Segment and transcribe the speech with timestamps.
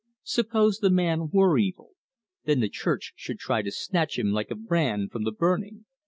[0.23, 1.91] Suppose the man were evil,
[2.45, 5.85] then the Church should try to snatch him like a brand from the burning.